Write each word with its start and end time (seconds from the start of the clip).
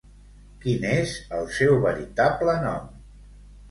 Quin 0.63 0.87
és 0.93 1.13
el 1.41 1.47
seu 1.59 1.79
veritable 1.87 2.61
nom? 2.69 2.93